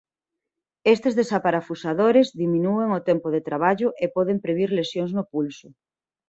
[0.93, 5.67] Estes desaparafusadores diminúen o tempo de traballo e poden previr lesións no pulso.